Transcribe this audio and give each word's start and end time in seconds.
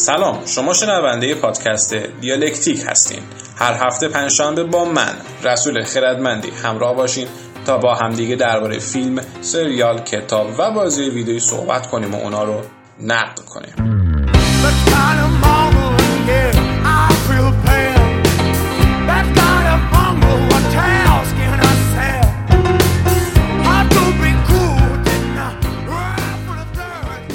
سلام 0.00 0.46
شما 0.46 0.72
شنونده 0.72 1.34
پادکست 1.34 1.94
دیالکتیک 1.94 2.84
هستین. 2.88 3.22
هر 3.56 3.86
هفته 3.86 4.08
پنجشنبه 4.08 4.64
با 4.64 4.84
من 4.84 5.14
رسول 5.44 5.84
خردمندی 5.84 6.50
همراه 6.50 6.94
باشین 6.94 7.28
تا 7.66 7.78
با 7.78 7.94
همدیگه 7.94 8.36
درباره 8.36 8.78
فیلم 8.78 9.20
سریال 9.40 9.98
کتاب 9.98 10.46
و 10.58 10.70
بازی 10.70 11.10
ویدیویی 11.10 11.40
صحبت 11.40 11.86
کنیم 11.86 12.14
و 12.14 12.16
اونا 12.16 12.44
رو 12.44 12.60
نقد 13.00 13.38
کنیم. 13.38 13.74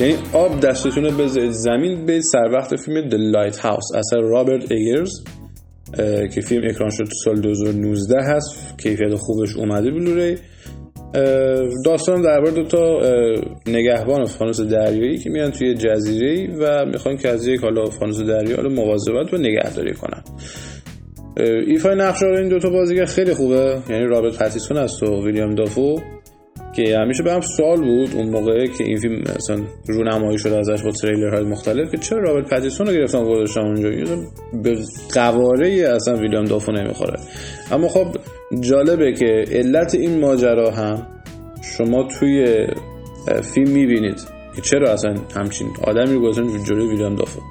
یعنی 0.05 0.17
آب 0.33 0.59
دستتون 0.59 1.03
رو 1.03 1.17
بذارید 1.17 1.51
زمین 1.51 2.05
به 2.05 2.21
سر 2.21 2.49
وقت 2.53 2.75
فیلم 2.75 3.09
The 3.09 3.13
Lighthouse 3.13 3.97
اثر 3.97 4.21
رابرت 4.21 4.71
ایگرز 4.71 5.11
که 6.33 6.41
فیلم 6.41 6.69
اکران 6.69 6.89
شد 6.89 7.07
سال 7.23 7.41
2019 7.41 8.15
هست 8.23 8.77
کیفیت 8.77 9.15
خوبش 9.15 9.55
اومده 9.55 9.91
بلوری 9.91 10.37
داستان 11.85 12.21
درباره 12.21 12.51
دو 12.51 12.63
تا 12.63 12.99
نگهبان 13.67 14.25
فانوس 14.25 14.61
دریایی 14.61 15.17
که 15.17 15.29
میان 15.29 15.51
توی 15.51 15.73
جزیره 15.73 16.47
و 16.59 16.85
می‌خوان 16.85 17.17
که 17.17 17.29
از 17.29 17.47
یک 17.47 17.61
حالا 17.61 17.85
فانوس 17.85 18.19
دریایی 18.19 18.63
رو 18.63 18.69
مواظبت 18.69 19.33
و 19.33 19.37
نگهداری 19.37 19.93
کنن. 19.93 20.23
ایفای 21.67 21.95
نقش 21.95 22.25
این 22.25 22.49
دوتا 22.49 22.69
بازیگر 22.69 23.05
خیلی 23.05 23.33
خوبه 23.33 23.77
یعنی 23.89 24.05
رابرت 24.05 24.37
پتیسون 24.37 24.77
است 24.77 25.03
و 25.03 25.25
ویلیام 25.25 25.55
دافو. 25.55 25.99
که 26.75 26.97
همیشه 26.97 27.23
به 27.23 27.33
هم 27.33 27.41
سوال 27.41 27.77
بود 27.77 28.15
اون 28.15 28.29
موقع 28.29 28.65
که 28.65 28.83
این 28.83 28.97
فیلم 28.97 29.21
مثلا 29.35 29.63
رونمایی 29.87 30.37
شده 30.37 30.57
ازش 30.57 30.83
با 30.83 30.91
تریلر 30.91 31.35
های 31.35 31.43
مختلف 31.43 31.91
که 31.91 31.97
چرا 31.97 32.19
رابرت 32.19 32.53
پتیسون 32.53 32.87
رو 32.87 32.93
گرفتن 32.93 33.23
گذاشتن 33.23 33.61
اونجا؟ 33.61 33.89
به 34.63 34.77
قواره 35.13 35.95
اصلا 35.95 36.15
ویلیام 36.15 36.45
دافو 36.45 36.71
نمی‌خوره. 36.71 37.19
اما 37.71 37.87
خب 37.87 38.07
جالبه 38.59 39.13
که 39.13 39.45
علت 39.51 39.95
این 39.95 40.19
ماجرا 40.19 40.71
هم 40.71 41.07
شما 41.77 42.03
توی 42.03 42.67
فیلم 43.53 43.71
می‌بینید 43.71 44.21
که 44.55 44.61
چرا 44.61 44.93
اصلا 44.93 45.13
همچین 45.35 45.67
آدمی 45.83 46.19
گذاشتن 46.19 46.63
جلوی 46.63 46.87
ویلیام 46.87 47.15
دافو. 47.15 47.41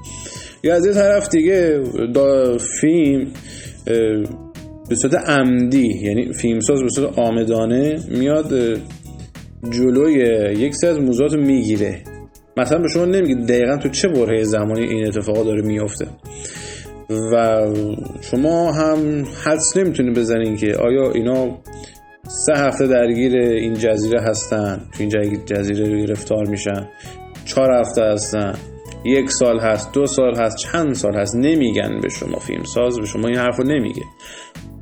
یا 0.62 0.74
از 0.74 0.86
یه 0.86 0.92
طرف 0.92 1.28
دیگه 1.28 1.80
دا 2.14 2.58
فیلم 2.58 3.26
به 4.88 4.96
صورت 4.96 5.14
عمدی 5.14 6.00
یعنی 6.02 6.32
فیلمساز 6.32 6.82
به 6.82 6.88
صورت 6.88 7.18
آمدانه 7.18 7.96
میاد 8.08 8.78
جلوی 9.70 10.12
یک 10.58 10.74
سری 10.74 10.90
از 10.90 10.98
موضوعات 10.98 11.32
می‌گیره. 11.32 12.02
مثلا 12.56 12.78
به 12.78 12.88
شما 12.88 13.04
نمیگه 13.04 13.34
دقیقا 13.34 13.76
تو 13.76 13.88
چه 13.88 14.08
برهه 14.08 14.44
زمانی 14.44 14.84
این 14.84 15.06
اتفاقا 15.06 15.44
داره 15.44 15.62
میفته 15.62 16.06
و 17.32 17.66
شما 18.20 18.72
هم 18.72 19.24
حدس 19.44 19.76
نمی‌تونید 19.76 20.18
بزنین 20.18 20.56
که 20.56 20.74
آیا 20.74 21.10
اینا 21.14 21.58
سه 22.28 22.52
هفته 22.56 22.86
درگیر 22.86 23.36
این 23.36 23.74
جزیره 23.74 24.20
هستن؟ 24.22 24.80
تو 24.92 25.02
این 25.02 25.10
جزیره 25.46 26.06
گرفتار 26.06 26.46
میشن؟ 26.48 26.88
چهار 27.44 27.72
هفته 27.80 28.02
هستن؟ 28.02 28.54
یک 29.04 29.30
سال 29.30 29.58
هست 29.60 29.92
دو 29.92 30.06
سال 30.06 30.36
هست 30.36 30.56
چند 30.56 30.94
سال 30.94 31.14
هست 31.14 31.36
نمیگن 31.36 32.00
به 32.02 32.08
شما 32.08 32.38
فیلم 32.38 32.62
ساز 32.62 32.98
به 32.98 33.06
شما 33.06 33.28
این 33.28 33.36
حرف 33.36 33.56
رو 33.56 33.64
نمیگه. 33.64 34.02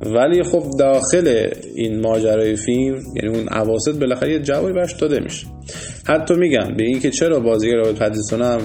ولی 0.01 0.43
خب 0.43 0.63
داخل 0.79 1.49
این 1.75 2.01
ماجرای 2.01 2.55
فیلم 2.55 3.01
یعنی 3.15 3.37
اون 3.37 3.47
عواسط 3.47 3.99
بالاخره 3.99 4.31
یه 4.31 4.39
جوابی 4.39 4.73
برش 4.73 4.93
داده 4.93 5.19
میشه. 5.19 5.47
حتی 6.07 6.33
میگم 6.35 6.73
به 6.77 6.83
اینکه 6.83 7.09
چرا 7.09 7.39
بازیگر 7.39 7.75
رابرت 7.75 7.99
پتیسون 7.99 8.41
هم 8.41 8.59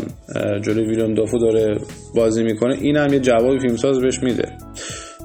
جلوی 0.60 0.86
ویلیام 0.86 1.14
دافو 1.14 1.38
داره 1.38 1.78
بازی 2.14 2.42
می‌کنه 2.42 2.74
این 2.80 2.96
هم 2.96 3.12
یه 3.12 3.20
جوابی 3.20 3.58
فیلمساز 3.58 4.00
بهش 4.00 4.22
میده. 4.22 4.52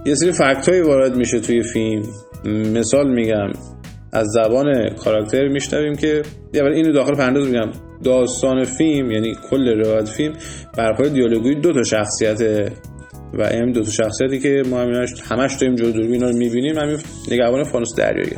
یه 0.05 0.15
سری 0.15 0.31
فکت 0.31 0.69
وارد 0.85 1.15
میشه 1.15 1.39
توی 1.39 1.63
فیلم. 1.63 2.03
مثال 2.73 3.13
میگم 3.13 3.51
از 4.11 4.27
زبان 4.27 4.89
کاراکتر 4.89 5.47
میشنویم 5.47 5.95
که 5.95 6.21
یه 6.53 6.63
اینو 6.63 6.93
داخل 6.93 7.15
پرنداز 7.15 7.47
میگم. 7.47 7.71
داستان 8.03 8.63
فیلم 8.63 9.11
یعنی 9.11 9.35
کل 9.49 9.67
روایت 9.67 10.09
فیلم 10.09 10.33
بر 10.77 10.93
پای 10.97 11.09
دیالوگی 11.09 11.55
دو 11.55 11.73
تا 11.73 11.83
شخصیت 11.83 12.41
و 13.33 13.41
این 13.41 13.71
دو 13.71 13.83
تا 13.83 13.91
شخصیتی 13.91 14.39
که 14.39 14.63
ما 14.69 14.81
همیناش 14.81 15.09
همش 15.21 15.55
داریم 15.55 15.75
جلو 15.75 15.91
دوربین 15.91 16.21
رو 16.21 16.37
می‌بینیم 16.37 16.77
همین 16.77 16.97
نگهبان 17.31 17.63
فانوس 17.63 17.95
دریایی. 17.97 18.37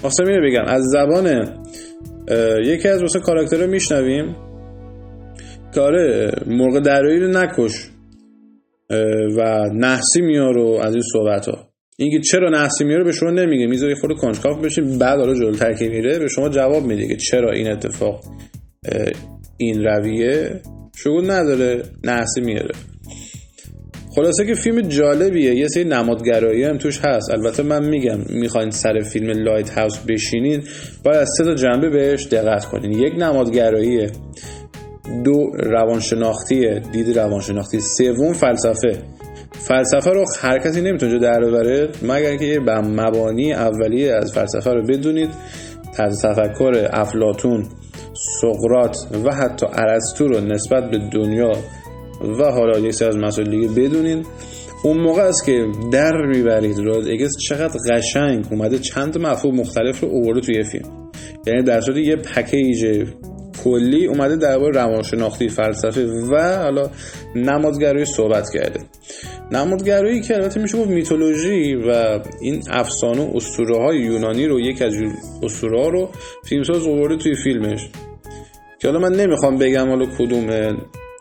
خواستم 0.00 0.24
اینو 0.26 0.50
بگم 0.50 0.64
از 0.66 0.82
زبان 0.82 1.48
یکی 2.64 2.88
از 2.88 3.02
واسه 3.02 3.20
کاراکتر 3.20 3.56
رو 3.56 3.70
میشنویم. 3.70 4.36
که 5.74 5.80
آره 5.80 6.32
مرغ 6.46 6.78
دریایی 6.78 7.20
رو 7.20 7.28
نکش 7.28 7.90
و 9.36 9.68
نحسی 9.74 10.20
میارو 10.20 10.78
از 10.82 10.94
این 10.94 11.02
صحبت 11.12 11.48
ها 11.48 11.73
اینکه 11.98 12.20
چرا 12.20 12.50
نحسی 12.50 12.84
میاره 12.84 13.04
به 13.04 13.12
شما 13.12 13.30
نمیگه. 13.30 13.66
می‌ذاره 13.66 13.94
خود 13.94 14.12
کنجکاف 14.12 14.64
بشین 14.64 14.98
بعد 14.98 15.18
حالا 15.18 15.34
جلوتر 15.34 15.72
که 15.72 15.88
میره 15.88 16.18
به 16.18 16.28
شما 16.28 16.48
جواب 16.48 16.84
میده 16.84 17.08
که 17.08 17.16
چرا 17.16 17.52
این 17.52 17.70
اتفاق 17.70 18.24
این 19.56 19.84
رویه 19.84 20.60
شغل 20.96 21.30
نداره 21.30 21.82
نحسی 22.04 22.40
میاره. 22.40 22.74
خلاصه 24.16 24.46
که 24.46 24.54
فیلم 24.54 24.80
جالبیه. 24.80 25.54
یه 25.54 25.68
سری 25.68 25.84
نمادگرایی 25.84 26.64
هم 26.64 26.78
توش 26.78 27.00
هست. 27.04 27.30
البته 27.30 27.62
من 27.62 27.88
میگم 27.88 28.18
می‌خواین 28.28 28.70
سر 28.70 29.00
فیلم 29.00 29.30
لایت 29.30 29.70
هاوس 29.70 29.98
بشینین 29.98 30.62
باید 31.04 31.16
از 31.16 31.28
سه 31.38 31.44
تا 31.44 31.54
جنبه 31.54 31.90
بهش 31.90 32.26
دقت 32.26 32.64
کنین. 32.64 32.92
یک 32.92 33.12
نمادگراییه 33.18 34.10
دو 35.24 35.50
روانشناختیه 35.54 36.82
دید 36.92 37.18
روانشناختی 37.18 37.80
سوم 37.80 38.32
فلسفه. 38.32 38.98
فلسفه 39.68 40.10
رو 40.10 40.24
هر 40.40 40.58
کسی 40.58 40.80
نمی‌تونه 40.80 41.18
در 41.18 41.40
ببره 41.40 41.88
مگر 42.02 42.36
که 42.36 42.44
یه 42.44 42.60
مبانی 42.60 43.52
اولیه 43.52 44.12
از 44.12 44.32
فلسفه 44.34 44.70
رو 44.70 44.86
بدونید. 44.86 45.30
طرز 45.96 46.22
تفکر 46.22 46.88
افلاتون 46.92 47.64
سقرات 48.40 48.96
و 49.24 49.34
حتی 49.34 49.66
ارسطو 49.72 50.28
رو 50.28 50.40
نسبت 50.40 50.90
به 50.90 50.98
دنیا 51.12 51.52
و 52.40 52.44
حالا 52.44 52.78
یه 52.78 52.88
از 52.88 53.16
مسائل 53.16 53.50
دیگه 53.50 53.68
بدونین. 53.68 54.24
اون 54.84 55.00
موقع 55.00 55.22
است 55.22 55.46
که 55.46 55.66
در 55.92 56.26
می‌برید. 56.26 56.78
راد 56.78 57.08
اگز 57.08 57.36
چقدر 57.38 57.78
قشنگ 57.90 58.46
اومده 58.50 58.78
چند 58.78 59.18
مفهوم 59.18 59.54
مختلف 59.54 60.00
رو 60.00 60.08
اوورده 60.08 60.40
توی 60.40 60.64
فیلم. 60.64 61.10
یعنی 61.46 61.62
در 61.62 61.80
صورت 61.80 61.96
یه 61.96 62.16
پکیج 62.16 63.06
کلی 63.64 64.06
اومده 64.06 64.36
درباره 64.36 64.80
روانشناختی 64.80 65.48
فلسفه 65.48 66.06
و 66.06 66.56
حالا 66.62 66.90
نمادگرایی 67.36 68.04
صحبت 68.04 68.44
کرده. 68.54 68.80
نمادگرایی 69.52 70.20
که 70.20 70.34
البته 70.34 70.60
میشه 70.60 70.78
گفت 70.78 70.88
میتولوژی 70.88 71.74
و 71.74 72.20
این 72.40 72.62
افسانه 72.70 73.22
و 73.22 73.36
اسطوره 73.36 73.76
های 73.76 73.98
یونانی 73.98 74.46
رو 74.46 74.60
یک 74.60 74.82
از 74.82 74.94
اسطوره 75.42 75.82
ها 75.82 75.88
رو 75.88 76.08
فیلمساز 76.44 76.86
آورده 76.86 77.16
توی 77.16 77.34
فیلمش. 77.34 77.88
که 78.78 78.88
حالا 78.88 79.00
من 79.00 79.12
نمی‌خوام 79.12 79.58
بگم 79.58 79.88
حالا 79.88 80.06
کدوم 80.18 80.76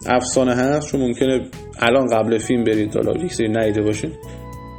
افسانه 0.05 0.55
هست 0.55 0.87
چون 0.87 1.01
ممکنه 1.01 1.41
الان 1.79 2.07
قبل 2.07 2.37
فیلم 2.37 2.63
برید 2.63 2.95
حالا 2.95 3.23
یک 3.23 3.33
سری 3.33 3.47
نیده 3.47 3.81
باشین. 3.81 4.11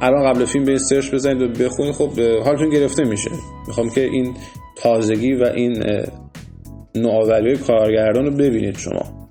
الان 0.01 0.33
قبل 0.33 0.45
فیلم 0.45 0.65
برید 0.65 0.77
سرچ 0.77 1.13
بزنید 1.13 1.41
و 1.41 1.63
بخونید. 1.63 1.93
خب 1.93 2.19
حالتون 2.19 2.69
گرفته 2.69 3.03
میشه. 3.03 3.31
می‌خوام 3.67 3.89
که 3.89 4.01
این 4.01 4.33
تازگی 4.75 5.33
و 5.33 5.43
این 5.55 5.83
نوآوری 6.95 7.57
کارگردان 7.57 8.25
رو 8.25 8.31
ببینید 8.31 8.77
شما. 8.77 9.29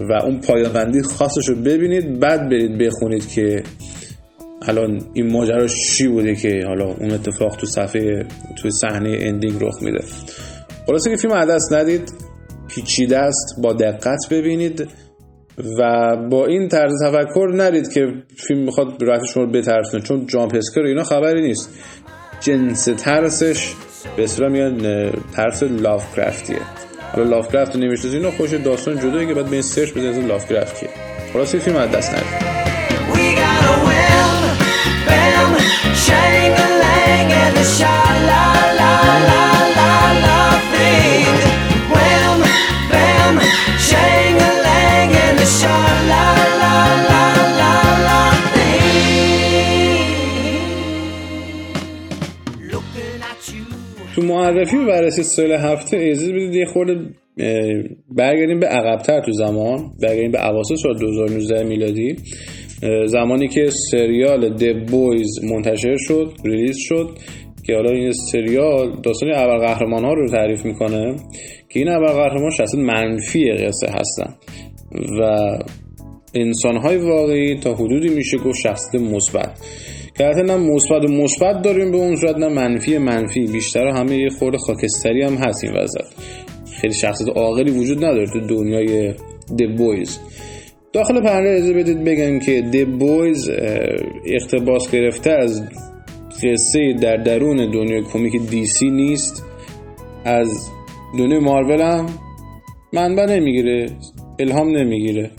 و 0.00 0.12
اون 0.12 0.40
پایان 0.40 1.02
خاصش 1.02 1.48
رو 1.48 1.54
ببینید 1.54 2.20
بعد 2.20 2.48
برید 2.48 2.78
بخونید 2.78 3.28
که 3.28 3.62
الان 4.62 5.00
این 5.12 5.32
ماجرا 5.32 5.66
چی 5.66 6.08
بوده 6.08 6.34
که 6.34 6.62
حالا 6.66 6.84
اون 6.84 7.10
اتفاق 7.10 7.56
تو 7.56 7.66
صفحه 7.66 8.26
تو 8.62 8.70
صحنه 8.70 9.16
ending 9.20 9.64
رخ 9.64 9.82
میده. 9.82 10.04
خلاصه 10.86 11.10
که 11.10 11.16
فیلم 11.16 11.34
از 11.34 11.43
دست 11.43 11.72
ندید 11.72 12.12
پیچیده 12.68 13.18
است 13.18 13.60
با 13.62 13.72
دقت 13.72 14.28
ببینید 14.30 14.88
و 15.78 16.16
با 16.30 16.46
این 16.46 16.68
طرز 16.68 16.92
تفکر 17.06 17.50
نرید 17.54 17.92
که 17.92 18.06
فیلم 18.36 18.60
می‌خواد 18.60 19.04
رفت 19.04 19.24
شما 19.24 19.44
رو 19.44 19.50
بترسونه 19.50 20.02
چون 20.02 20.26
jump 20.26 20.54
scare 20.54 20.80
اینا 20.80 21.04
خبری 21.04 21.42
نیست. 21.42 21.70
جنس 22.40 22.84
ترسش 22.84 23.74
به 24.16 24.24
اصطلاح 24.24 24.50
میگن 24.50 25.10
ترس 25.36 25.62
Lovecraft 25.62 26.16
یه 26.16 26.58
حالا 27.12 27.28
Lovecraft 27.28 27.74
رو 27.74 27.80
نمی‌شناسید 27.80 28.14
اینا 28.14 28.30
خودش 28.30 28.54
داستان 28.54 28.98
جدایی 28.98 29.26
که 29.26 29.34
باید 29.34 29.46
برین 29.46 29.62
search 29.62 29.90
بزنید 29.90 30.26
Lovecraft 30.26 30.80
کیه 30.80 30.88
خلاص 31.32 31.54
فیلم 31.54 31.76
از 31.76 31.90
دست 31.90 32.14
معرفی 54.50 54.76
و 54.76 54.86
بررسی 54.86 55.22
سال 55.22 55.52
هفته 55.52 55.96
اجازه 55.96 56.32
بدید 56.32 56.54
یه 56.54 56.64
خورده 56.64 56.96
برگردیم 58.10 58.60
به 58.60 58.66
عقبتر 58.66 59.20
تو 59.20 59.32
زمان 59.32 59.92
برگردیم 60.02 60.30
به 60.30 60.48
اواسط 60.48 60.74
سال 60.74 60.98
2019 60.98 61.64
میلادی. 61.64 62.16
زمانی 63.06 63.48
که 63.48 63.70
سریال 63.90 64.48
د 64.48 64.90
بویز 64.90 65.44
منتشر 65.44 65.96
شد 65.96 66.32
ریلیز 66.44 66.76
شد 66.78 67.08
که 67.66 67.74
حالا 67.74 67.90
این 67.90 68.12
سریال 68.12 69.00
داستان 69.02 69.32
قهرمان 69.58 70.04
ها 70.04 70.12
رو 70.12 70.28
تعریف 70.28 70.64
می‌کنه 70.64 71.16
که 71.68 71.80
این 71.80 72.06
قهرمان 72.06 72.50
شخص 72.50 72.74
منفی 72.74 73.50
قصه 73.50 73.86
هستن. 73.90 74.34
و 75.20 75.48
انسان 76.34 76.76
های 76.76 76.96
واقعی 76.96 77.60
تا 77.60 77.74
حدودی 77.74 78.08
میشه 78.08 78.36
گفت 78.38 78.58
شخصیت 78.58 79.02
مثبت. 79.02 79.50
که 80.20 80.42
نه 80.42 80.56
مثبت 80.56 81.04
و 81.04 81.12
مثبت 81.12 81.62
داریم 81.62 81.90
به 81.90 81.96
اون 81.96 82.16
صورت 82.16 82.36
نه 82.36 82.48
منفی 82.48 82.98
منفی. 82.98 83.46
بیشتر 83.46 83.88
همه 83.88 84.16
یه 84.16 84.28
خورده 84.28 84.58
خاکستری 84.58 85.22
هم 85.22 85.34
هست 85.34 85.64
این 85.64 85.72
وسط 85.72 86.04
خیلی 86.80 86.94
شخصیت 86.94 87.28
عاقلی 87.36 87.70
وجود 87.70 87.98
نداره 87.98 88.26
تو 88.26 88.40
دنیای 88.40 89.14
The 89.58 89.76
Boys 89.76 90.20
داخل 90.92 91.16
اجازه 91.26 91.72
بدید 91.72 92.04
بگم 92.04 92.38
که 92.38 92.62
The 92.72 92.98
Boys 92.98 93.50
اقتباس 94.26 94.90
گرفته 94.90 95.30
از 95.30 95.68
قصه 96.42 96.94
در 97.02 97.16
درون 97.16 97.56
دنیای 97.56 98.02
کمیک 98.02 98.50
DC 98.50 98.90
نیست. 98.90 99.44
از 100.24 100.68
دنیای 101.18 101.40
مارول 101.40 101.80
هم 101.80 102.06
منبع 102.92 103.26
نمی‌گیره 103.26 103.86
الهام 104.38 104.76
نمی‌گیره. 104.76 105.30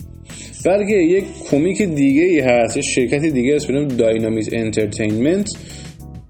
بلکه 0.64 0.94
یک 0.94 1.24
کمیک 1.50 1.82
دیگه 1.82 2.22
ای 2.22 2.40
هست 2.40 2.76
یه 2.76 2.82
شرکت 2.82 3.20
دیگه 3.20 3.56
هست 3.56 3.66
به 3.66 3.84
Dynamite 3.84 4.52
Entertainment 4.52 5.50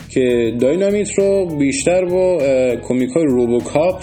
که 0.08 0.52
Dynamite 0.60 1.18
رو 1.18 1.56
بیشتر 1.58 2.04
با 2.04 2.38
کمیک 2.76 3.10
های 3.10 3.24
روبوکاپ 3.24 4.02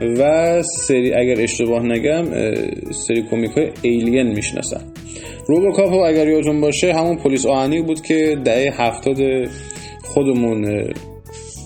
و 0.00 0.62
سری 0.62 1.14
اگر 1.14 1.40
اشتباه 1.40 1.82
نگم 1.82 2.24
سری 2.90 3.22
کمیک 3.30 3.50
های 3.50 3.70
ایلین 3.82 4.26
می‌شناسن. 4.26 4.80
روبوکاپ 5.46 5.92
رو 5.92 5.98
اگر 5.98 6.28
یادتون 6.28 6.60
باشه 6.60 6.92
همون 6.94 7.16
پلیس 7.16 7.46
آهنی 7.46 7.82
بود 7.82 8.00
که 8.00 8.38
دهه 8.44 8.82
هفتاد 8.82 9.16
خودمون 10.02 10.90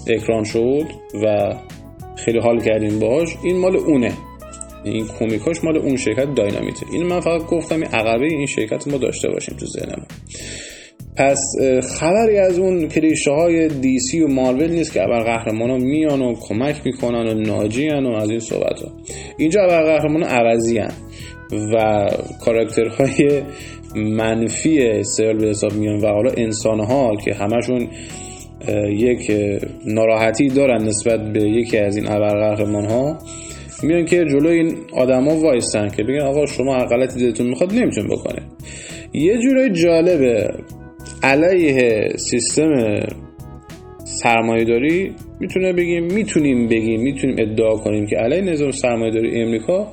اکران 0.09 0.45
شد 0.45 0.85
و 1.23 1.55
خیلی 2.17 2.39
حال 2.39 2.61
کردیم 2.61 2.99
باش 2.99 3.29
این 3.45 3.57
مال 3.57 3.77
اونه. 3.77 4.13
این 4.85 5.07
کمیکاش 5.19 5.65
مال 5.65 5.79
اون 5.79 5.97
شرکت 5.97 6.35
داینامیته. 6.35 6.87
این 6.93 7.03
من 7.03 7.21
فقط 7.21 7.47
گفتم 7.47 7.75
این 7.75 7.87
عقبه 7.87 8.27
این 8.27 8.47
شرکت 8.47 8.89
ما 8.89 8.99
داشته 8.99 9.29
باشیم 9.29 9.57
تو 9.57 9.67
ذهنمون. 9.67 10.07
پس 11.17 11.41
خبری 11.99 12.39
از 12.39 12.59
اون 12.59 12.89
کلیشه 12.89 13.31
های 13.31 13.69
دی 13.69 13.99
سی 13.99 14.21
و 14.21 14.29
مارول 14.29 14.71
نیست 14.71 14.93
که 14.93 15.03
ابر 15.03 15.23
قهرمان 15.23 15.71
ها 15.71 15.77
میان 15.77 16.23
و 16.23 16.35
کمک 16.35 16.77
می‌کنن 16.85 17.29
و 17.29 17.35
ناجیان 17.35 18.07
و 18.07 18.13
از 18.13 18.31
این 18.31 18.41
صحبت 18.41 18.81
ها. 18.81 18.93
اینجا 19.39 19.63
ابر 19.63 19.83
قهرمان 19.83 20.23
عوضی 20.23 20.79
هن 20.79 20.93
و 21.75 22.09
کاراکترهای 22.45 23.43
منفی 23.97 25.05
سریال 25.05 25.39
به 25.39 25.49
حساب 25.49 25.73
میان 25.73 26.01
و 26.01 26.07
حالا 26.07 26.31
انسان 26.37 26.81
ها 26.81 27.17
که 27.25 27.35
همشون 27.35 27.89
یک 28.89 29.33
ناراحتی 29.87 30.49
دارن 30.49 30.85
نسبت 30.85 31.33
به 31.33 31.43
یکی 31.43 31.79
از 31.79 31.97
این 31.97 32.11
ابر 32.11 32.55
قهرمان 32.55 32.91
ها 32.91 33.19
میان 33.83 34.05
که 34.05 34.17
جلوی 34.17 34.59
این 34.59 34.77
آدما 34.93 35.37
وایستن 35.37 35.89
که 35.89 36.03
بگن 36.03 36.21
آقا 36.21 36.47
شما 36.47 36.79
غلطی 36.85 37.21
دلتون 37.21 37.47
می‌خواد 37.47 37.73
نمیتون 37.73 38.07
بکنه 38.07 38.43
یه 39.13 39.39
جورای 39.39 39.71
جالبه. 39.71 40.49
علیه 41.23 42.09
سیستم 42.17 42.71
سرمایه 44.05 44.65
داری 44.65 45.13
می‌تونه 45.41 45.73
بگیم 45.73 46.05
می‌تونیم 46.05 46.69
بگیم 46.69 47.01
می‌تونیم 47.01 47.37
ادعا 47.39 47.77
کنیم 47.77 48.07
که 48.07 48.17
علیه 48.17 48.41
نظام 48.41 48.71
سرمایه 48.71 49.13
داری 49.13 49.43
امریکا 49.43 49.93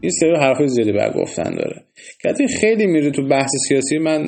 این 0.00 0.12
سری 0.12 0.36
حرفای 0.36 0.68
زیادی 0.68 0.92
بر 0.92 1.12
گفتن 1.12 1.50
داره. 1.50 1.82
که 2.22 2.46
خیلی 2.60 2.86
میره 2.86 3.10
تو 3.10 3.28
بحث 3.28 3.50
سیاسی. 3.68 3.98
من 3.98 4.26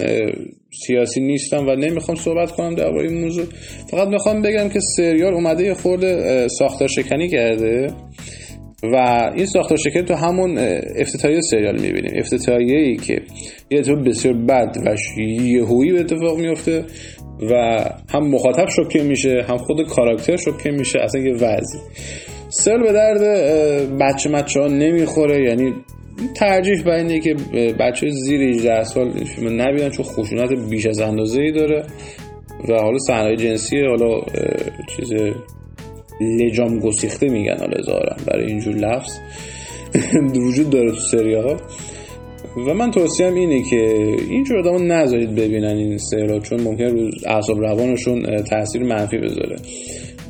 سیاسی 0.87 1.21
نیستم 1.21 1.67
و 1.69 1.75
نمی‌خوام 1.75 2.17
صحبت 2.17 2.51
کنم 2.51 2.75
در 2.75 2.87
این 2.87 3.21
موضوع. 3.21 3.45
فقط 3.91 4.09
می‌خوام 4.09 4.43
بگم 4.43 4.69
که 4.69 4.81
سریال 4.97 5.35
اومده 5.35 5.65
یه 5.65 5.75
خورده 5.75 6.49
ساختار 6.49 6.89
شکنی 6.89 7.29
کرده. 7.29 7.87
و 8.83 8.97
این 9.35 9.47
ساختار 9.47 9.79
شکل 9.79 10.03
تو 10.03 10.15
همون 10.15 10.59
افتتاحیه 10.97 11.41
سریال 11.41 11.81
می‌بینیم. 11.81 12.13
افتتاحیه 12.17 12.79
ای 12.79 12.97
که 12.97 13.23
یه 13.71 13.83
تو 13.83 13.97
بسیار 13.97 14.35
بد 14.35 14.77
و 14.87 14.97
یهویی 15.21 15.93
به 15.93 16.01
اتفاق 16.01 16.39
میفته 16.39 16.85
و 17.51 17.85
هم 18.15 18.29
مخاطب 18.29 18.69
شوکه 18.69 19.03
میشه 19.03 19.45
هم 19.49 19.57
خود 19.57 19.87
کاراکتر 19.87 20.37
شوکه 20.37 20.71
میشه 20.71 20.99
اصلا 21.01 21.21
یه 21.21 21.35
وضعی. 21.35 21.81
سریال 22.49 22.83
به 22.83 22.93
درد 22.93 23.23
بچه 23.99 24.31
مچه 24.31 24.61
ها 24.61 24.67
نمی‌خوره 24.67 25.45
یعنی 25.49 25.73
ترجیح 26.37 26.83
بر 26.83 26.93
اینه 26.93 27.21
که 27.21 27.35
بچه 27.81 28.11
زیر 28.11 28.43
18 28.43 28.85
سال 28.85 29.25
فیلم 29.25 29.63
نبینن 29.63 29.91
چون 29.91 30.05
خشونت 30.05 30.71
بیش 30.71 30.87
از 30.87 31.01
اندازه 31.01 31.41
ای 31.43 31.53
داره 31.53 31.83
و 32.69 32.73
حالا 32.73 32.99
صحنه 32.99 33.37
جنسی 33.37 33.81
حالا 33.81 34.21
چیز 34.97 35.13
لجام 36.23 36.79
گسیخته 36.79 37.29
میگن 37.29 37.57
حالا 37.59 37.83
ظاهرا 37.83 38.17
برای 38.27 38.47
اینجور 38.47 38.75
لفظ 38.75 39.19
وجود 40.47 40.71
داره 40.71 40.91
تو 40.91 41.01
سریال 41.01 41.61
و 42.57 42.75
من 42.75 42.91
توصیم 42.91 43.35
اینه 43.35 43.63
که 43.71 43.77
اینجور 44.29 44.59
آدم 44.59 44.93
نذارید 44.93 45.35
ببینن 45.35 45.77
این 45.77 45.99
سریال 45.99 46.41
چون 46.41 46.61
ممکن 46.61 46.85
رو 46.85 47.11
اعصاب 47.27 47.61
روانشون 47.61 48.23
تاثیر 48.51 48.83
منفی 48.83 49.19
بذاره. 49.19 49.57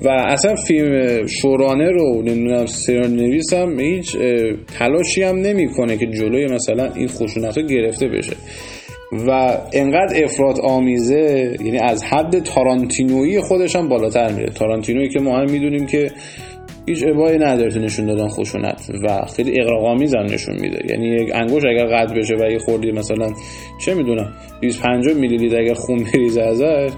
و 0.05 0.09
اصلا 0.09 0.55
فیلم 0.55 1.27
شورانه 1.27 1.91
رو 1.91 2.23
نمی‌دونم 2.23 2.67
سریال 2.67 3.11
نویس 3.11 3.53
هیچ 3.79 4.17
تلاشی 4.79 5.23
هم 5.23 5.37
نمی‌کنه 5.37 5.97
که 5.97 6.07
جلوی 6.07 6.47
مثلا 6.47 6.93
این 6.95 7.09
خشونت 7.09 7.59
رو 7.59 7.67
گرفته 7.67 8.09
بشه. 8.09 8.37
و 9.13 9.59
انقدر 9.73 10.25
افراد 10.25 10.61
آمیزه 10.61 11.57
یعنی 11.65 11.79
از 11.79 12.05
حد 12.05 12.39
تارانتینویی 12.39 13.41
خودش 13.41 13.77
هم 13.77 13.89
بالاتر 13.89 14.33
میره. 14.33 14.51
تارانتینویی 14.51 15.09
که 15.09 15.21
ما 15.21 15.39
هم 15.39 15.51
می‌دونیم 15.51 15.87
که 15.87 16.11
هیچ 16.87 17.05
ابایی 17.07 17.39
نداره 17.39 17.79
نشون 17.79 18.07
دادن 18.07 18.29
خشونت 18.29 18.91
و 19.03 19.27
خیلی 19.37 19.61
اقراق 19.61 19.87
هم 19.87 20.25
نشون 20.25 20.55
میده. 20.61 20.79
یعنی 20.91 21.07
یک 21.07 21.31
انگوش 21.35 21.63
اگر 21.65 21.87
قطع 21.87 22.15
بشه 22.15 22.35
و 22.35 22.51
یه 22.51 22.59
خوردی 22.59 22.93
مثلا 22.93 23.29
چه 23.85 23.95
می‌دونم 23.95 24.33
250 24.63 25.15
میلی 25.17 25.37
لیتر 25.37 25.61
اگر 25.61 25.75
خون 25.75 26.05
بریزه 26.15 26.43
ازش 26.43 26.91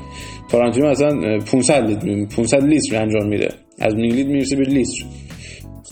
تارانتینو 0.51 0.91
مثلا 0.91 1.39
500 1.39 2.05
لیتر 2.05 2.37
500 2.37 2.65
لیتر 2.65 3.03
انجام 3.03 3.29
میده. 3.29 3.49
از 3.81 3.95
میلی 3.95 4.13
لیتر 4.13 4.29
می‌رسه 4.29 4.57
به 4.57 4.65
لیتر. 4.65 5.05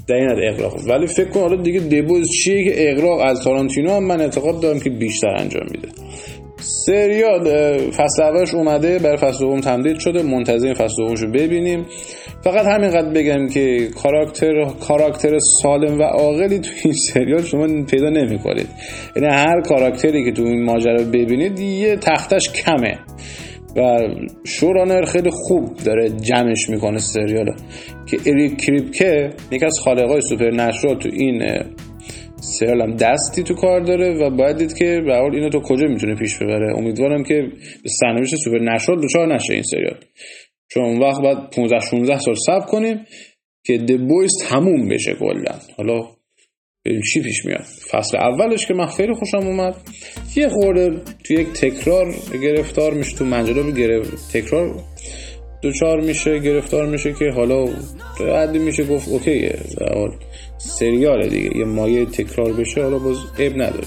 این 0.09 0.29
اقراق 0.31 0.89
ولی 0.89 1.07
فکر 1.07 1.29
کن 1.29 1.41
حالا 1.41 1.63
دیگه 1.63 1.81
دبوز 1.81 2.31
چیه 2.31 2.65
که 2.65 2.91
اقراق 2.91 3.21
از 3.21 3.41
تارانتینو 3.45 3.91
هم 3.91 4.05
من 4.05 4.21
اعتقاد 4.21 4.61
دارم 4.61 4.81
که 4.81 4.91
بیشتر 4.91 5.35
انجام 5.39 5.67
میده. 5.71 5.89
سریال 6.63 7.45
فصل 7.91 8.23
اولش 8.23 8.55
اومده 8.55 8.99
بر 8.99 9.17
فصل 9.17 9.39
دوم 9.39 9.61
تمدید 9.61 9.99
شده 9.99 10.23
منتظر 10.23 10.75
فصل 10.75 10.95
دومش 10.99 11.21
رو 11.21 11.31
ببینیم. 11.31 11.87
فقط 12.45 12.67
همینقدر 12.67 13.11
بگم 13.11 13.49
که 13.49 13.89
کاراکتر 14.03 14.65
کاراکتر 14.65 15.39
سالم 15.39 15.99
و 15.99 16.03
عاقلی 16.03 16.59
تو 16.59 16.71
این 16.85 16.95
سریال 16.95 17.43
شما 17.43 17.67
پیدا 17.85 18.09
نمی‌کنید. 18.09 18.69
یعنی 19.17 19.29
هر 19.29 19.61
کاراکتری 19.61 20.25
که 20.25 20.33
تو 20.33 20.43
این 20.43 20.65
ماجرا 20.65 21.05
ببینید 21.05 21.59
یه 21.59 21.97
تختش 21.97 22.53
کمه. 22.53 22.99
و 23.77 23.99
شورانر 24.45 25.05
خیلی 25.05 25.31
خوب 25.33 25.77
داره 25.85 26.11
جمعش 26.11 26.69
می‌کنه 26.69 26.99
سریال. 26.99 27.55
که 28.07 28.19
اریک 28.27 28.61
کریپکه 28.61 29.31
یکی 29.51 29.65
از 29.65 29.79
خالقای 29.81 30.21
سوپر 30.21 30.51
نشرال 30.51 30.99
تو 30.99 31.09
این 31.13 31.43
سریال 32.41 32.83
هم 32.83 32.97
دستی 32.97 33.43
تو 33.43 33.55
کار 33.55 33.81
داره 33.81 34.15
و 34.19 34.31
باید 34.31 34.57
دید 34.57 34.75
که 34.79 35.01
به 35.07 35.15
حال 35.15 35.35
اینو 35.35 35.49
تو 35.49 35.61
کجا 35.61 35.87
می‌تونه 35.87 36.15
پیش 36.15 36.39
ببره. 36.39 36.79
امیدوارم 36.79 37.25
که 37.25 37.49
سرنوشت 38.01 38.35
سوپر 38.37 38.59
نشرال 38.59 39.01
دوچار 39.01 39.35
نشه 39.35 39.55
این 39.55 39.63
سریال. 39.63 39.97
چون 40.69 40.85
اون 40.85 40.99
وقت 40.99 41.23
باید 41.23 41.39
15 41.39 41.81
16 41.81 42.19
سال 42.19 42.35
صبر 42.47 42.67
کنیم 42.67 43.01
که 43.65 43.79
د 43.79 44.09
بویز 44.09 44.31
تموم 44.49 44.89
بشه 44.89 45.15
کلا. 45.15 45.55
حالا 45.77 46.09
چی 46.85 47.23
پیش 47.23 47.45
میاد؟ 47.45 47.65
فصل 47.91 48.17
اولش 48.17 48.67
که 48.67 48.75
من 48.75 48.87
خیلی 48.87 49.15
خوشم 49.15 49.37
اومد. 49.37 49.77
یه 50.37 50.49
خورده 50.49 51.01
تو 51.25 51.35
یک 51.35 51.49
تکرار 51.49 52.15
گرفتار 52.43 52.95
میشه 52.95 53.17
تو 53.17 53.25
منجلا 53.25 53.71
گرفت 53.71 54.33
تکرار 54.33 54.75
دوچار 55.63 56.01
میشه 56.01 56.39
گرفتار 56.39 56.87
میشه 56.87 57.13
که 57.13 57.31
حالا 57.37 57.65
حدی 58.37 58.59
میشه 58.59 58.85
گفت 58.85 59.09
اوکیه 59.09 59.59
سریال 60.59 61.29
دیگه 61.29 61.57
یه 61.57 61.65
مایه 61.65 62.07
تکرار 62.07 62.53
بشه 62.53 62.83
حالا 62.83 62.99
باز 62.99 63.17
عیب 63.39 63.53
نداره. 63.55 63.87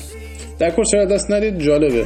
در 0.60 0.70
کل 0.70 0.84
چرا 0.84 1.06
دست 1.06 1.32
ندید 1.32 1.60
جالبه. 1.60 2.06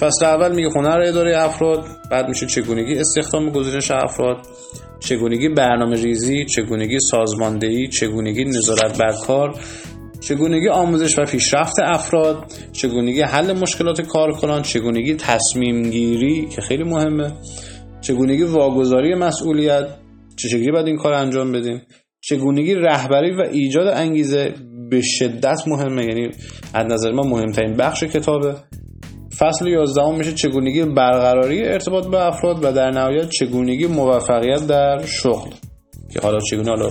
فصل 0.00 0.24
اول 0.24 0.54
میگه 0.54 0.68
هنر 0.68 1.00
اداره 1.06 1.38
افراد 1.38 1.84
بعد 2.10 2.28
میشه 2.28 2.46
چگونگی 2.46 2.98
استخدام 2.98 3.50
گزینش 3.50 3.90
افراد 3.90 4.36
چگونگی 5.00 5.48
برنامه 5.48 6.02
ریزی 6.02 6.44
چگونگی 6.44 6.98
سازماندهی 7.00 7.88
چگونگی 7.88 8.44
نظارت 8.44 8.98
بر 8.98 9.12
کار. 9.26 9.54
چگونگی 10.28 10.68
آموزش 10.68 11.18
و 11.18 11.24
پیشرفت 11.24 11.74
افراد 11.82 12.52
چگونگی 12.72 13.20
حل 13.20 13.52
مشکلات 13.52 14.00
کارکنان 14.00 14.62
چگونگی 14.62 15.14
تصمیم 15.14 15.82
گیری 15.82 16.46
که 16.46 16.60
خیلی 16.60 16.84
مهمه 16.84 17.32
چگونگی 18.00 18.42
واگذاری 18.42 19.14
مسئولیت 19.14 19.86
چه 20.36 20.72
باید 20.72 20.86
این 20.86 20.96
کار 20.96 21.12
انجام 21.12 21.52
بدیم 21.52 21.82
چگونگی 22.20 22.74
رهبری 22.74 23.36
و 23.36 23.40
ایجاد 23.40 23.86
انگیزه 23.86 24.54
به 24.90 25.00
شدت 25.00 25.68
مهمه 25.68 26.04
یعنی 26.04 26.30
از 26.74 26.86
نظر 26.92 27.12
ما 27.12 27.22
مهمترین 27.22 27.76
بخش 27.76 28.04
کتابه. 28.04 28.54
فصل 29.38 29.68
11 29.68 30.10
میشه 30.18 30.32
چگونگی 30.32 30.84
برقراری 30.84 31.64
ارتباط 31.64 32.06
به 32.06 32.26
افراد 32.26 32.64
و 32.64 32.72
در 32.72 32.90
نهایت 32.90 33.28
چگونگی 33.28 33.86
موفقیت 33.86 34.66
در 34.66 35.06
شغل. 35.06 35.50
که 36.12 36.20
حالا 36.20 36.38
چگونه؟ 36.38 36.70
حالا 36.70 36.90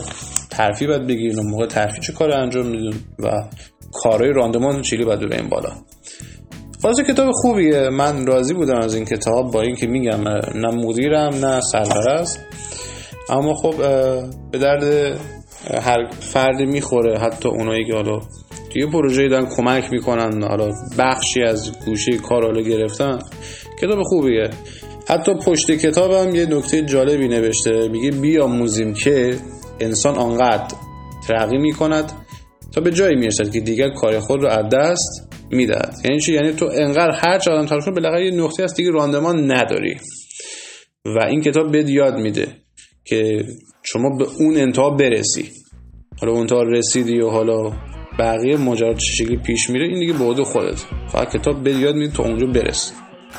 ترفی 0.57 0.87
باید 0.87 1.07
بگیرین 1.07 1.39
اون 1.39 1.49
موقع 1.49 1.65
ترفی 1.65 2.01
چه 2.01 2.13
کار 2.13 2.31
انجام 2.31 2.65
میدون 2.65 2.93
و 3.19 3.31
کارهای 3.93 4.33
راندمان 4.33 4.81
چیلی 4.81 5.05
باید 5.05 5.33
این 5.33 5.49
بالا. 5.49 5.69
خلاصه 6.81 7.03
کتاب 7.03 7.31
خوبیه. 7.31 7.89
من 7.89 8.25
راضی 8.25 8.53
بودم 8.53 8.77
از 8.77 8.95
این 8.95 9.05
کتاب 9.05 9.51
با 9.51 9.61
اینکه 9.61 9.87
میگم 9.87 10.27
نه 10.55 10.71
مدیرم 10.85 11.45
نه 11.45 11.61
سرپرست 11.61 12.39
اما 13.29 13.53
خب 13.53 13.77
به 14.51 14.57
درد 14.57 15.17
هر 15.81 16.09
فردی 16.19 16.65
می‌خوره. 16.65 17.19
حتی 17.19 17.49
اونایی 17.49 17.85
که 17.85 17.93
حالا 17.93 18.19
توی 18.73 18.85
پروژه 18.85 19.27
دارن 19.27 19.45
کمک 19.45 19.91
می‌کنن 19.91 20.43
حالا 20.43 20.71
بخشی 20.97 21.43
از 21.43 21.71
گوشه 21.85 22.17
کار 22.17 22.45
حالا 22.45 22.61
گرفتن. 22.61 23.19
کتاب 23.81 24.03
خوبیه. 24.03 24.49
حتی 25.09 25.31
پشت 25.45 25.71
کتابم 25.71 26.35
یه 26.35 26.45
نکته 26.45 26.81
جالبی 26.81 27.27
نوشته. 27.27 27.87
میگه 27.87 28.11
بیاموزیم 28.11 28.93
که 28.93 29.37
انسان 29.79 30.15
آنقدر 30.15 30.75
ترقی 31.27 31.57
می‌کند 31.57 32.11
تا 32.73 32.81
به 32.81 32.91
جایی 32.91 33.15
می‌رسد 33.15 33.51
که 33.51 33.59
دیگر 33.59 33.89
کار 33.89 34.19
خود 34.19 34.41
رو 34.41 34.47
از 34.47 34.69
دست 34.73 35.29
می‌دهد. 35.51 35.95
یعنی 36.05 36.19
چی؟ 36.19 36.33
یعنی 36.33 36.53
تو 36.53 36.65
انقدر 36.73 37.11
هر 37.11 37.39
چه 37.39 37.51
آدم 37.51 37.65
تلاش 37.65 37.85
کنه 37.85 37.93
بالاخره 37.93 38.25
یه 38.25 38.31
نقطه 38.31 38.63
از 38.63 38.73
دیگه 38.73 38.91
راندمان 38.91 39.51
نداری. 39.51 39.97
و 41.05 41.19
این 41.29 41.41
کتاب 41.41 41.71
بهت 41.71 41.89
یاد 41.89 42.15
میده 42.15 42.47
که 43.05 43.45
شما 43.83 44.17
به 44.17 44.25
اون 44.39 44.57
انتها 44.57 44.89
برسی. 44.89 45.51
حالا 46.21 46.31
اون 46.31 46.41
انتها 46.41 46.63
رسیدی 46.63 47.19
و 47.21 47.29
حالا 47.29 47.71
بقیه 48.19 48.57
ماجرا 48.57 48.93
چه 48.93 49.25
پیش 49.25 49.69
میره 49.69 49.87
این 49.87 49.99
دیگه 49.99 50.13
بعد 50.13 50.43
خودت. 50.43 50.85
فقط 51.11 51.35
کتاب 51.35 51.63
به 51.63 51.71
یاد 51.73 51.95
میده 51.95 52.13
تا 52.13 52.23
اونجا 52.23 52.47
برسی. 52.47 52.93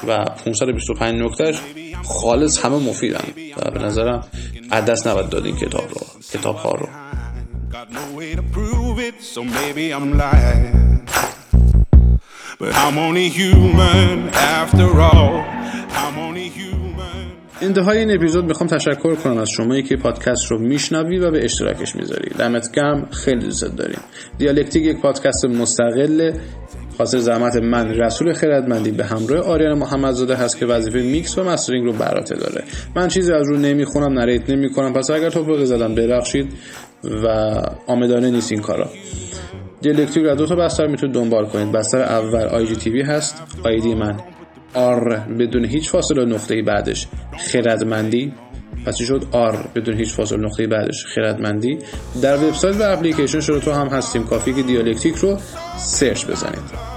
و 0.09 0.25
525 0.45 1.23
نکتهش 1.23 1.61
خالص 2.04 2.64
همه 2.64 2.76
مفیدن. 2.76 3.25
و 3.57 3.71
به 3.71 3.78
نظرم 3.78 4.25
از 4.73 4.81
دست 4.81 5.07
نباید 5.07 5.28
داد 5.28 5.47
این 5.47 5.57
کتاب 5.57 5.88
رو. 5.88 6.00
کتاب 6.33 6.57
ها 6.57 6.73
رو 6.73 6.89
انتهای 17.61 17.99
این 17.99 18.11
اپیزود 18.11 18.45
می‌خوام 18.45 18.69
تشکر 18.69 19.15
کنم 19.15 19.39
از 19.39 19.51
شمایی 19.51 19.83
که 19.83 19.97
پادکست 19.97 20.51
رو 20.51 20.59
میشنوی 20.59 21.19
و 21.19 21.31
به 21.31 21.45
اشتراکش 21.45 21.97
می‌ذاری 21.97 22.31
دمت 22.39 22.73
گرم 22.73 23.09
خیلی 23.11 23.41
دوست 23.41 23.65
داریم. 23.65 24.01
دیالکتیک 24.39 24.83
یک 24.83 25.01
پادکست 25.01 25.45
مستقل. 25.45 26.33
حاصل 26.99 27.19
زحمت 27.19 27.57
من 27.57 27.88
رسول 27.88 28.33
خردمندی 28.33 28.90
به 28.90 29.05
همراه 29.05 29.40
آریان 29.40 29.78
محمدزاده 29.78 30.37
هست 30.37 30.59
که 30.59 30.67
وظیفه 30.67 31.02
میکس 31.02 31.38
و 31.38 31.45
mastering 31.45 31.87
رو 31.87 31.93
بر 31.93 32.07
عهده 32.07 32.35
داره. 32.35 32.64
من 32.97 33.09
چیزی 33.09 33.33
از 33.33 33.49
رو 33.49 33.57
نمی‌خونم 33.57 34.19
narrate 34.19 34.50
نمی‌کنم. 34.50 34.93
پس 34.93 35.11
اگر 35.11 35.31
تپق 35.31 35.65
زدم 35.64 35.95
ببخشید 35.95 36.52
و 37.05 37.26
عامدانه 37.87 38.31
نیست 38.31 38.52
این 38.52 38.61
کارا. 38.61 38.90
دیالکتیک 39.81 40.25
رو 40.25 40.35
دو 40.35 40.47
تا 40.47 40.55
بستر 40.55 40.87
می‌تونید 40.87 41.14
دنبال 41.14 41.47
کنید. 41.47 41.73
بستر 41.73 42.02
اول 42.02 42.45
IGTV 42.45 43.03
هست. 43.02 43.43
آیدی 43.64 43.95
من 43.95 44.17
R 44.75 45.19
بدون 45.38 45.64
هیچ 45.64 45.90
فاصله 45.90 46.25
نقطه 46.25 46.62
بعدش 46.62 47.07
خردمندی. 47.52 48.33
پس 48.87 48.97
شد؟ 48.97 49.27
R 49.33 49.57
بدون 49.75 49.97
هیچ 49.97 50.13
فاصله 50.13 50.39
نقطه 50.39 50.67
بعدش. 50.67 51.07
خردمندی 51.15 51.79
در 52.23 52.37
وبسایت 52.37 52.77
و 52.81 52.83
اپلیکیشن 52.83 53.41
شنوتو 53.41 53.73
هم 53.73 53.89
هستیم. 53.89 54.25
کافی 54.25 54.55
که 54.55 54.63
دیالکتیک 54.63 55.17
رو 55.17 55.39
search 55.79 56.27
بزنید. 56.27 56.89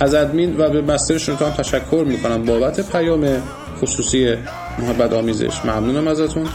از 0.00 0.14
ادمین 0.14 0.56
و 0.56 0.70
webmaster 0.70 0.82
شون 0.82 1.36
هم 1.36 1.50
تشکر 1.50 2.04
می‌کنم. 2.06 2.44
بابت 2.44 2.90
پیام 2.92 3.42
خصوصی 3.80 4.34
محبت 4.78 5.12
آمیزش. 5.12 5.64
ممنونم 5.64 6.08
ازتون. 6.08 6.48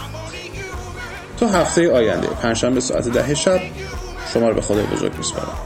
تا 1.40 1.48
هفته 1.48 1.92
آینده 1.92 2.28
پنجشنبه 2.42 2.80
ساعت 2.80 3.08
ده 3.08 3.34
شب 3.34 3.60
شما 4.34 4.48
رو 4.48 4.54
به 4.54 4.60
خدای 4.60 4.84
بزرگ 4.86 5.12
میسپارم. 5.16 5.58